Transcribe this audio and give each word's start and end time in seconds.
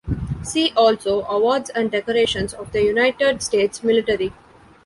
"See 0.41 0.73
also: 0.75 1.21
Awards 1.25 1.69
and 1.69 1.91
decorations 1.91 2.55
of 2.55 2.71
the 2.71 2.81
United 2.83 3.43
States 3.43 3.83
military" 3.83 4.33